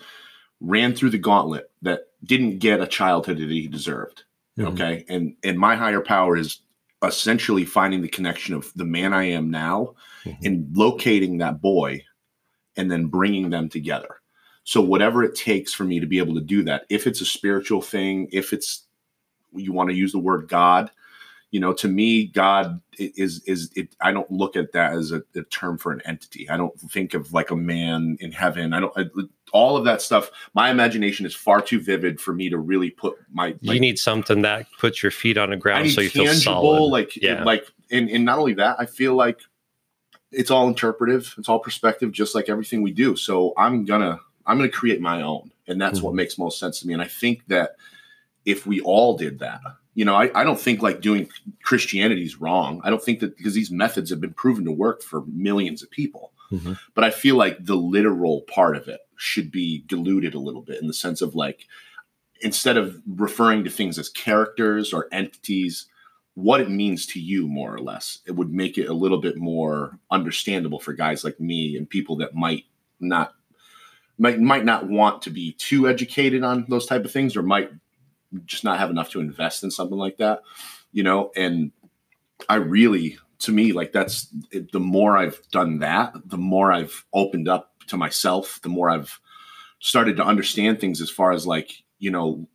[0.61, 4.25] ran through the gauntlet, that didn't get a childhood that he deserved
[4.59, 4.67] Mhm.
[4.73, 6.61] okay and and my higher power is
[7.05, 10.37] essentially finding the connection of the man i am now Mhm.
[10.45, 12.05] and locating that boy
[12.79, 14.17] and then bringing them together
[14.65, 17.27] so whatever it takes for me to be able to do that if it's a
[17.27, 18.87] spiritual thing if it's
[19.53, 20.91] you want to use the word god
[21.51, 25.23] you know to me god is is it i don't look at that as a,
[25.35, 28.81] a term for an entity i don't think of like a man in heaven i
[28.81, 29.07] don't I,
[29.53, 33.17] all of that stuff my imagination is far too vivid for me to really put
[33.33, 36.89] my you need something that puts your feet on the ground so you feel solid.
[36.89, 37.45] like Yeah.
[37.45, 39.41] like and, and not only that, I feel like
[40.31, 43.17] it's all interpretive, it's all perspective, just like everything we do.
[43.17, 46.87] So I'm gonna I'm gonna create my own, and that's what makes most sense to
[46.87, 46.93] me.
[46.95, 47.77] And I think that
[48.45, 49.61] if we all did that,
[49.95, 51.29] you know, I, I don't think like doing
[51.63, 52.81] Christianity is wrong.
[52.85, 55.91] I don't think that because these methods have been proven to work for millions of
[55.91, 56.33] people.
[56.51, 56.79] Mhm.
[56.95, 60.81] But I feel like the literal part of it should be diluted a little bit
[60.81, 61.67] in the sense of like
[62.41, 65.87] instead of referring to things as characters or entities,
[66.39, 68.21] what it means to you, more or less.
[68.25, 72.15] It would make it a little bit more understandable for guys like me and people
[72.19, 72.65] that might
[73.01, 73.35] not
[74.19, 77.73] might might not want to be too educated on those type of things or might
[78.45, 80.43] just not have enough to invest in something like that,
[80.93, 81.33] you know.
[81.35, 81.73] And
[82.49, 87.05] I really, to me, like that's it, the more I've done that, the more I've
[87.13, 89.19] opened up to myself, the more I've
[89.81, 92.47] started to understand things as far as like you know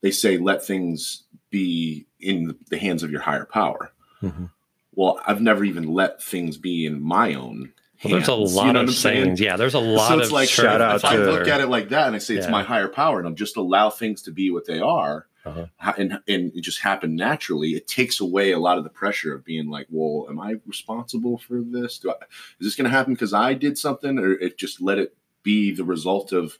[0.00, 1.24] they say let things
[1.56, 3.82] be in the hands of your higher power
[4.22, 4.50] Mhm.
[4.98, 7.72] well i've never even let things be in my own
[8.04, 8.52] Well, there's a hands.
[8.52, 9.36] You lot know of I'm saying?
[9.38, 11.48] Yeah, there's a lot so it's of like shout of out if i to- look
[11.54, 12.58] at it like that and i say it's Yeah.
[12.58, 15.66] my higher power and i'm just allow things to be what they are Uh-huh.
[16.00, 19.44] and, and it just happen naturally it takes away a lot of the pressure of
[19.52, 22.14] being like well am i responsible for this Do I,
[22.58, 25.10] is this going to happen because i did something or it just let it
[25.50, 26.58] be the result of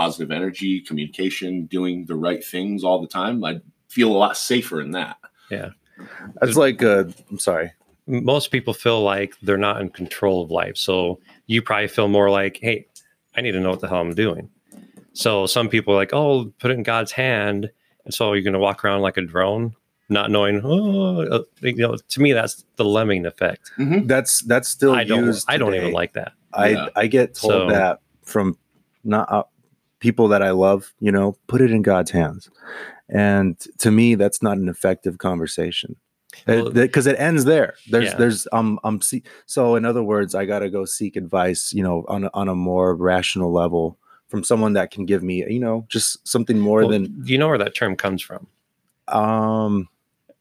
[0.00, 3.60] positive energy communication doing the right things all the time i
[3.94, 5.16] feel a lot safer in that
[5.50, 5.70] Yeah.
[6.42, 7.72] It's like uh I'm sorry.
[8.06, 10.76] most people feel like they're not in control of life.
[10.76, 12.86] So you probably feel more like, hey,
[13.36, 14.48] I need to know what the hell I'm doing.
[15.12, 17.70] So some people are like, oh, put it in God's hand.
[18.04, 19.74] And so you're going to walk around like a drone,
[20.08, 23.70] not knowing, oh, uh, you know, to me, that's the lemming effect.
[23.78, 25.46] That's that's still I don't, used.
[25.48, 25.82] I don't today.
[25.84, 26.32] even like that.
[26.52, 26.88] I Yeah.
[26.96, 28.58] I get told So- that from
[29.04, 29.44] not uh,
[30.00, 30.92] people that I love.
[31.00, 32.50] You know, put it in God's hands,
[33.08, 35.96] and to me, that's not an effective conversation
[36.46, 37.74] Well- because it, ends there.
[37.90, 38.16] There's Yeah.
[38.16, 41.72] there's um um see, so in other words, I got to go seek advice.
[41.72, 45.44] You know, on a, on a more rational level from someone that can give me
[45.48, 48.46] you know just something more Well, than do you know where that term comes from?
[49.08, 49.88] um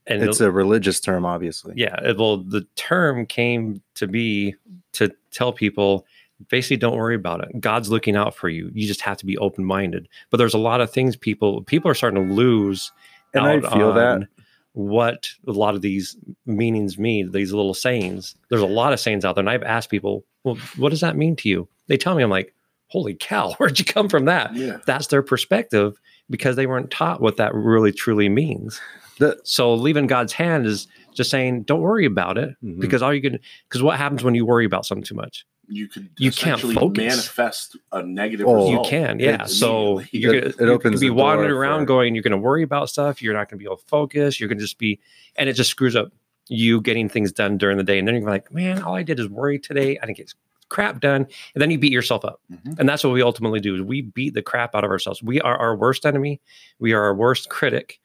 [0.07, 1.73] and it's a religious term, obviously.
[1.77, 4.53] yeah, it- well, the term came to be
[4.93, 6.05] to tell people
[6.49, 7.59] basically don't worry about it.
[7.59, 8.69] God's looking out for you.
[8.73, 10.07] You just have to be open minded.
[10.29, 12.91] But there's a lot of things people people are starting to lose
[13.33, 14.27] And I feel that.
[14.73, 18.35] what a lot of these meanings mean, these little sayings.
[18.49, 19.41] There's a lot of sayings out there.
[19.41, 21.67] And I've asked people, well, what does that mean to you?
[21.87, 22.53] They tell me, I'm like,
[22.87, 24.55] holy cow, where'd you come from that?
[24.55, 24.77] Yeah.
[24.85, 25.97] That's their perspective
[26.29, 28.79] because they weren't taught what that really truly means.
[29.19, 32.79] The- so leaving God's hand is just saying, don't worry about it Mhm.
[32.79, 35.45] because all you can, because what happens when you worry about something too much?
[35.67, 36.97] You could You can't focus.
[36.97, 38.85] manifest a negative Oh, result.
[38.85, 39.43] You can, yeah.
[39.43, 42.15] It's So you're It- gonna, it you're opens gonna be the wandering around for- going,
[42.15, 43.21] you're going to worry about stuff.
[43.21, 44.39] You're not going to be able to focus.
[44.39, 44.99] You're going to just be,
[45.37, 46.11] and it just screws up
[46.49, 47.97] you getting things done during the day.
[47.97, 49.97] And then you're like, man, all I did is worry today.
[49.97, 50.33] I didn't get
[50.67, 51.27] crap done.
[51.55, 52.41] And then you beat yourself up.
[52.51, 52.79] Mhm.
[52.79, 55.23] And that's what we ultimately do is we beat the crap out of ourselves.
[55.23, 56.41] We are our worst enemy.
[56.79, 57.99] We are our worst critic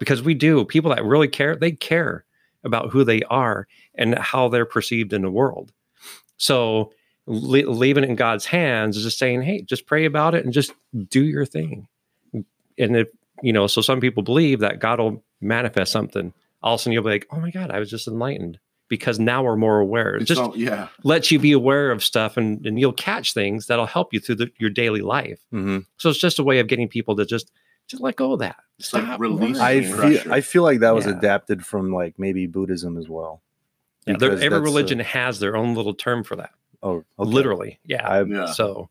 [0.00, 0.64] because we do.
[0.64, 2.24] People that really care, they care
[2.64, 5.72] about who they are and how they're perceived in the world.
[6.36, 6.92] So
[7.26, 10.52] le- leaving it in God's hands is just saying, hey, just pray about it and
[10.52, 10.72] just
[11.08, 11.88] do your thing.
[12.78, 13.08] And if,
[13.42, 16.32] you know, so some people believe that God will manifest something.
[16.62, 19.18] All of a sudden you'll be like, oh my God, I was just enlightened because
[19.18, 20.16] now we're more aware.
[20.16, 20.88] It just all- yeah.
[21.02, 24.36] lets you be aware of stuff and, and you'll catch things that'll help you through
[24.36, 25.40] the, your daily life.
[25.52, 25.86] Mhm.
[25.96, 27.50] So it's just a way of getting people to just,
[27.88, 28.56] just let go of that.
[28.78, 29.60] It's like Stop releasing.
[29.62, 30.18] I Pressure.
[30.22, 31.16] feel I feel like that was Yeah.
[31.16, 33.42] adapted from like maybe Buddhism as well.
[34.06, 36.50] Yeah, there- every that's, religion has their own little term for that.
[36.82, 37.30] oh, okay.
[37.30, 37.80] Literally.
[37.84, 38.06] Yeah.
[38.08, 38.46] I, Yeah.
[38.46, 38.88] So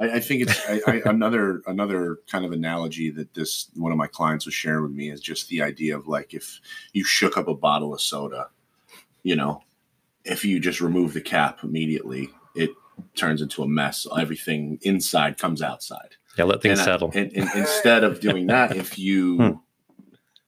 [0.00, 3.98] I, I think it's I, I, another another kind of analogy that this one of
[3.98, 6.60] my clients was sharing with me is just the idea of like if
[6.92, 8.48] you shook up a bottle of soda,
[9.22, 9.62] you know,
[10.24, 12.70] if you just remove the cap immediately, it
[13.14, 14.06] turns into a mess.
[14.18, 16.16] Everything inside comes outside.
[16.36, 17.10] yeah, let things and, I- settle.
[17.14, 19.50] and, and instead of doing that, if you Hmm.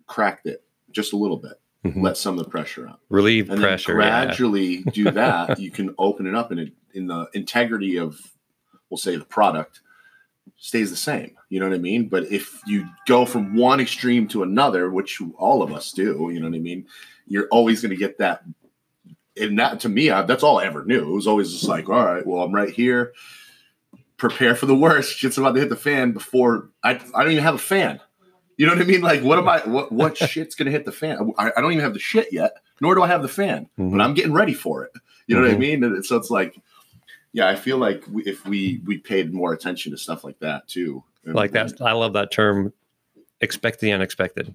[0.07, 2.03] cracked it just a little bit, Mhm.
[2.03, 3.93] let some of the pressure out Relieve and pressure.
[3.93, 4.25] then yeah.
[4.25, 8.19] gradually do that you can open it up and it, in the integrity of
[8.89, 9.81] we'll say the product
[10.57, 11.37] stays the same.
[11.51, 12.09] You know what i mean?
[12.09, 16.41] But if you go from one extreme to another which all of us do you
[16.41, 16.87] know what i mean?
[17.27, 18.45] You're always going to get that
[19.37, 21.03] and that to me I, that's all i ever knew.
[21.11, 23.13] It was always just like all right well i'm right here.
[24.17, 25.17] Prepare for the worst.
[25.19, 28.01] Shit's about to hit the fan before i, I don't even have a fan
[28.57, 29.01] you know what I mean?
[29.01, 29.61] Like, what am I?
[29.61, 31.33] What what shit's gonna hit the fan?
[31.39, 33.93] I, I don't even have the shit yet, nor do I have the fan, Mhm.
[33.93, 34.93] but I'm getting ready for it.
[35.27, 35.59] You know what I Mhm.
[35.59, 35.85] mean?
[35.85, 36.57] And so it's like,
[37.33, 40.69] yeah, I feel like we, if we we paid more attention to stuff like that
[40.69, 41.81] too, like that.
[41.81, 42.73] I love that term,
[43.41, 44.55] expect the unexpected.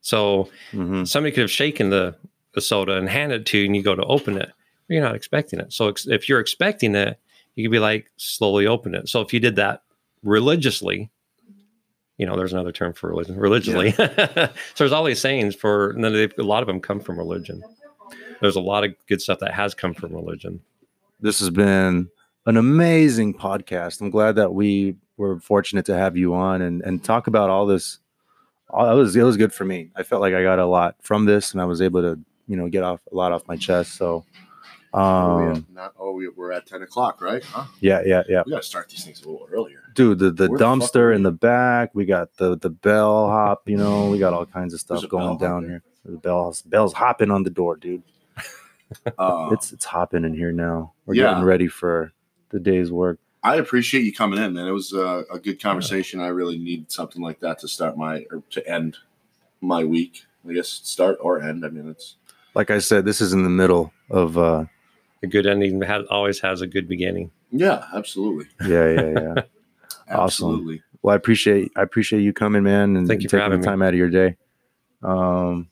[0.00, 1.06] So mhm.
[1.06, 2.14] somebody could have shaken the,
[2.54, 4.50] the soda and handed it to you and you go to open it.
[4.88, 5.72] You're not expecting it.
[5.72, 7.18] So ex- if you're expecting it,
[7.56, 9.08] you could be like, slowly open it.
[9.08, 9.82] So if you did that
[10.22, 11.10] religiously,
[12.18, 13.92] you know, there's another term for religion, religiously.
[13.92, 17.62] so there's all these sayings for, and then a lot of them come from religion.
[18.40, 20.60] There's a lot of good stuff that has come from religion.
[21.20, 22.08] This has been
[22.46, 24.00] an amazing podcast.
[24.00, 27.66] I'm glad that we were fortunate to have you on and and talk about all
[27.66, 27.98] this.
[28.70, 29.90] All, it was it was good for me.
[29.96, 32.56] I felt like I got a lot from this, and I was able to you
[32.56, 33.94] know get off a lot off my chest.
[33.94, 34.24] So,
[34.94, 37.42] um, not, oh, we, we're at ten o'clock, right?
[37.44, 37.64] Huh?
[37.80, 38.42] yeah, yeah, yeah.
[38.46, 39.82] We got to start these things a little earlier.
[39.94, 43.68] dude the, the Where the dumpster in the back we got the the bell hop
[43.68, 46.18] you know we got all kinds of stuff There's a bell going down here the
[46.18, 48.02] bells bells hopping on the door dude
[49.18, 51.30] Uh, it's it's hopping in here now we're Yeah.
[51.30, 52.12] getting ready for
[52.50, 54.66] the day's work I appreciate you coming in, man.
[54.66, 56.18] It was a, a good conversation.
[56.20, 58.96] I really need something like that to start my or to end
[59.60, 60.24] my week.
[60.48, 61.64] I guess start or end.
[61.64, 62.16] I mean, it's
[62.54, 64.64] like i said this is in the middle of uh
[65.22, 67.30] A good ending has, always has a good beginning.
[67.50, 69.34] yeah, absolutely, yeah yeah yeah
[70.08, 70.50] Awesome.
[70.52, 70.82] absolutely.
[71.02, 73.66] well i appreciate i appreciate you coming man and Thank you for taking having the
[73.66, 73.70] me.
[73.70, 74.36] time out of your day
[75.02, 75.68] um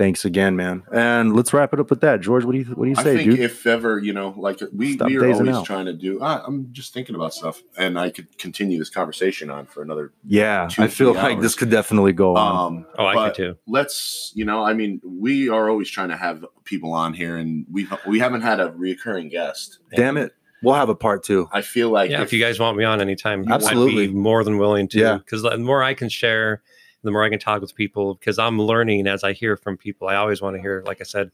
[0.00, 2.84] thanks again man and let's wrap it up with that george what do you what
[2.86, 5.30] do you I say think dude if ever, you know, like we, Stop we are
[5.30, 5.66] always out.
[5.66, 9.50] trying to do, I, I'm just thinking about stuff and I could continue this conversation
[9.50, 11.42] on for another, yeah two, i feel three like hours.
[11.42, 13.58] this could definitely go on um, Oh, I could too.
[13.66, 17.66] let's, you know, I mean, we are always trying to have people on here and
[17.70, 19.80] we, we haven't had a reoccurring guest.
[19.94, 22.76] damn it we'll have a part two I feel like yeah, if, you guys want
[22.76, 24.04] me on anytime, Absolutely.
[24.04, 24.98] I'd be more than willing to.
[24.98, 25.18] Yeah.
[25.18, 26.62] Because the more I can share,
[27.02, 28.14] the more I can talk with people.
[28.14, 30.08] Because I'm learning as I hear from people.
[30.08, 31.30] I always want to hear, like I said,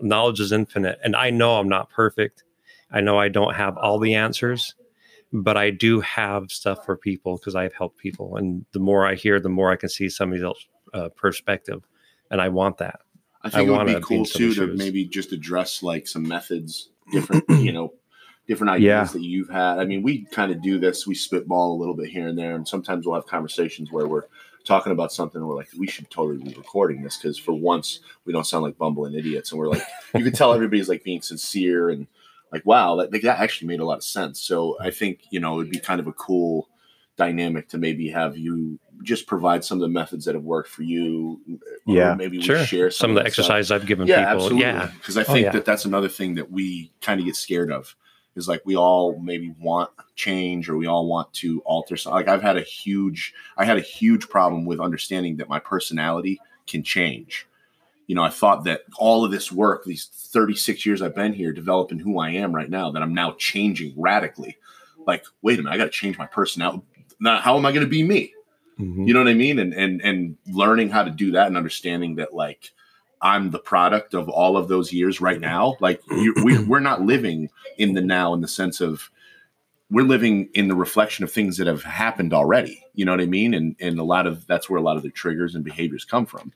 [0.00, 2.44] knowledge is infinite, and I know I'm not perfect.
[2.90, 4.74] I know I don't have all the answers,
[5.32, 8.36] but I do have stuff for people because I've helped people.
[8.36, 11.82] And the more I hear, the more I can see somebody else's uh, perspective,
[12.30, 13.00] and I want that.
[13.42, 16.90] I think I it would be cool too to maybe just address like some methods,
[17.12, 17.92] different, you know,
[18.46, 19.04] different ideas Yeah.
[19.12, 19.78] that you've had.
[19.78, 21.06] I mean, we kind of do this.
[21.06, 24.24] We spitball a little bit here and there, and sometimes we'll have conversations where we're
[24.64, 28.00] talking about something and we're like, we should totally be recording this because for once
[28.24, 29.50] we don't sound like bumbling idiots.
[29.52, 29.82] And we're like,
[30.14, 32.06] you can tell everybody's like being sincere and
[32.52, 34.40] like, wow, that, that actually made a lot of sense.
[34.40, 36.68] So I think you know it'd be kind of a cool
[37.16, 40.82] dynamic to maybe have you just provide some of the methods that have worked for
[40.82, 41.40] you.
[41.86, 42.14] or Yeah.
[42.14, 42.64] maybe we Sure.
[42.64, 44.32] share Some of the exercises I've given Yeah, people.
[44.46, 44.60] absolutely.
[44.62, 44.90] Yeah.
[44.98, 45.52] Because I Oh, think yeah.
[45.52, 47.94] that that's another thing that we kind of get scared of
[48.36, 52.16] is like we all maybe want change or we all want to alter something.
[52.16, 56.40] Like I've had a huge, I had a huge problem with understanding that my personality
[56.66, 57.46] can change.
[58.06, 61.52] You know, I thought that all of this work, these 36 years I've been here,
[61.52, 64.58] developing who I am right now, that I'm now changing radically.
[65.06, 66.82] Like, wait a minute, I got to change my personality.
[67.20, 68.34] Now, how am I going to be me?
[68.78, 69.06] Mhm.
[69.06, 72.16] you know what i mean and and and learning how to do that and understanding
[72.16, 72.72] that like
[73.22, 75.76] i'm the product of all of those years right now.
[75.80, 79.10] Like you, we, we're not living in the now in the sense of
[79.90, 82.84] we're living in the reflection of things that have happened already.
[82.94, 83.54] You know what i mean?
[83.54, 86.26] And and a lot of that's where a lot of the triggers and behaviors come
[86.26, 86.52] from.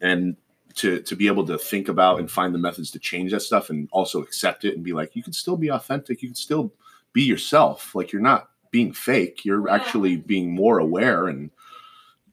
[0.00, 0.36] And
[0.76, 3.70] to to be able to think about and find the methods to change that stuff
[3.70, 6.22] and also accept it and be like you can still be authentic.
[6.22, 6.72] You can still
[7.12, 7.94] be yourself.
[7.94, 9.44] Like you're not being fake.
[9.44, 11.50] You're actually being more aware and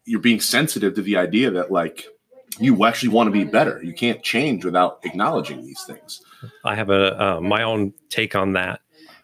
[0.05, 2.07] you're being sensitive to the idea that like
[2.59, 6.21] you actually want to be better you can't change without acknowledging these things
[6.63, 8.81] I have a uh, my own take on that.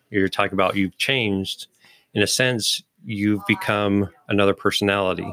[0.09, 1.67] You're talking about you've changed.
[2.13, 5.31] In a sense, you've become another personality.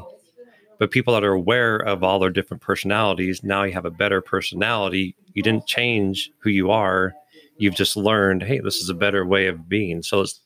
[0.77, 4.21] But people that are aware of all their different personalities, now you have a better
[4.21, 5.15] personality.
[5.33, 7.13] You didn't change who you are.
[7.57, 10.01] You've just learned, hey, this is a better way of being.
[10.01, 10.39] So it's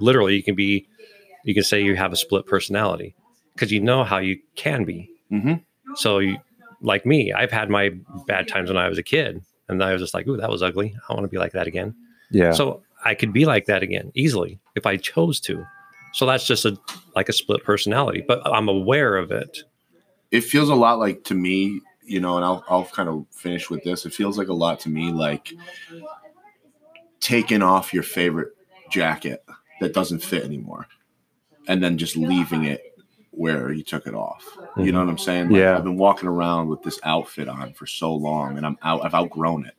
[0.00, 0.86] literally you can be,
[1.44, 3.14] you can say you have a split personality
[3.54, 5.10] because you know how you can be.
[5.30, 5.62] Mhm.
[5.96, 6.38] So you,
[6.84, 9.92] like me, I've had my oh, bad times when I was a kid, and I
[9.92, 10.94] was just like, "Ooh, that was ugly.
[11.08, 11.94] I want to be like that again."
[12.30, 12.52] Yeah.
[12.52, 15.64] So I could be like that again easily if I chose to.
[16.12, 16.78] So that's just a
[17.16, 19.58] like a split personality, but I'm aware of it.
[20.30, 23.70] it feels a lot like to me you know and I'll, I'll kind of finish
[23.70, 25.52] with this it feels like a lot to me like
[27.20, 28.52] taking off your favorite
[28.90, 29.44] jacket
[29.80, 30.86] that doesn't fit anymore
[31.66, 32.93] and then just leaving it
[33.36, 34.44] where he took it off.
[34.76, 35.50] You know what i'm saying?
[35.50, 35.76] Like, Yeah.
[35.76, 39.14] i've been walking around with this outfit on for so long and i'm out i've
[39.14, 39.74] outgrown it.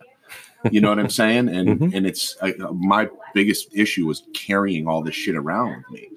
[0.71, 1.49] You know what i'm saying?
[1.49, 1.95] And Mhm.
[1.95, 6.09] and it's I, my biggest issue was carrying all this shit around with me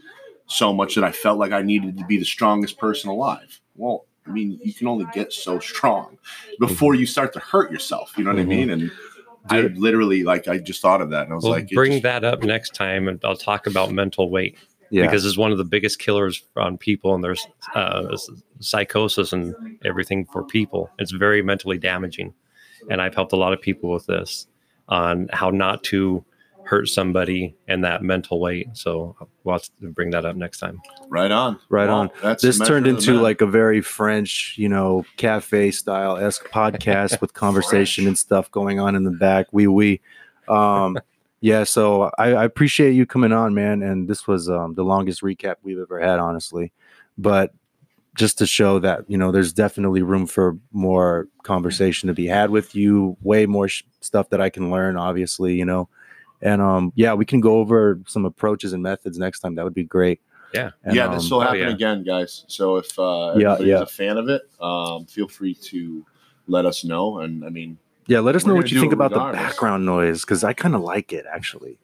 [0.47, 3.61] so much that i felt like i needed to be the strongest person alive.
[3.77, 6.19] Well i mean you can only get so strong
[6.59, 8.15] before you start to hurt yourself.
[8.17, 8.43] You know what Mhm.
[8.43, 8.71] i mean?
[8.71, 8.91] And
[9.51, 12.03] i literally like i just thought of that and i was We'll like bring just-
[12.03, 14.57] that up next time, and I'll talk about mental weight
[14.91, 15.03] yeah.
[15.03, 18.17] because it's one of the biggest killers on people, and there's uh,
[18.61, 20.91] psychosis and everything for people.
[20.99, 22.35] It's very mentally damaging,
[22.91, 24.47] and I've helped a lot of people with this
[24.89, 26.25] on how not to
[26.69, 28.69] hurt somebody and that mental weight.
[28.75, 30.81] So we'll have to bring that up next time.
[31.09, 32.11] right on Right Well, on.
[32.23, 36.19] that's this turned measure of the into like a very French, you know, cafe style
[36.19, 39.47] esque podcast with conversation and stuff going on in the back.
[39.51, 40.01] We we,
[40.47, 40.99] um,
[41.41, 41.65] yeah.
[41.65, 43.83] So I, I appreciate you coming on, man.
[43.83, 46.73] And this was um, the longest recap we've ever had, honestly.
[47.17, 47.53] But
[48.15, 52.51] just to show that you know, there's definitely room for more conversation to be had
[52.51, 53.17] with you.
[53.23, 55.89] Way more sh- stuff that I can learn, obviously, you know.
[56.41, 59.55] And um, yeah, we can go over some approaches and methods next time.
[59.57, 60.21] That would be great.
[60.55, 60.71] Yeah.
[60.85, 61.71] And, yeah, this um, will oh, happen yeah.
[61.71, 62.45] again, guys.
[62.49, 63.83] So if uh, Yeah, everybody's yeah.
[63.83, 66.05] a fan of it, um, feel free to
[66.47, 67.19] let us know.
[67.19, 67.79] And I mean,
[68.09, 70.55] Yeah, let us We're know what you think it about the background noise because I
[70.55, 71.79] kind of like it actually.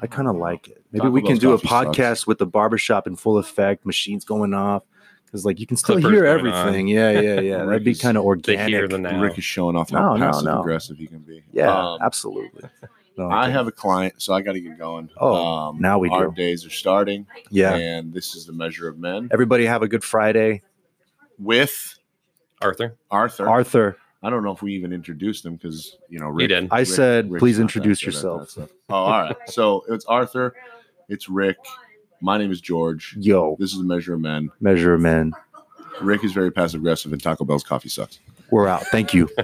[0.00, 0.82] I kind of like it.
[0.92, 1.98] Maybe Taco we can Bell's do a coffee sucks.
[1.98, 4.82] podcast with the barbershop in full effect, machines going off
[5.26, 6.66] because like you can still Clippers hear going on.
[6.68, 6.88] everything.
[6.88, 7.64] Yeah, yeah, yeah.
[7.66, 8.90] That'd be Rick is- kind of They hear organic.
[8.90, 9.20] the now.
[9.20, 10.60] Rick is showing off No, how no, passive no.
[10.60, 11.44] aggressive he can be.
[11.52, 12.62] Yeah, Um, absolutely.
[13.18, 13.52] No, I okay.
[13.52, 15.10] have a client, so I got to get going.
[15.18, 16.34] Oh, um, now we our do.
[16.34, 17.74] days are starting, Yeah.
[17.74, 20.62] and this is the measure of men Everybody have a good Friday.
[21.38, 21.98] with
[22.62, 23.48] Arthur, Arthur.
[23.48, 26.48] Arthur, I don't know if we even introduced him because you know you Rick.
[26.48, 26.68] did.
[26.70, 28.70] I said, Rick's please introduce good at that yourself.
[28.90, 29.36] Oh, all right.
[29.46, 30.54] So it's Arthur,
[31.08, 31.56] it's Rick.
[32.20, 33.14] My name is George.
[33.18, 34.50] Yo, This is the measure of men.
[34.60, 35.32] measure of men.
[36.00, 38.18] Rick is very passive aggressive, and Taco Bell's coffee sucks.
[38.50, 38.84] We're out.
[38.86, 39.28] Thank you.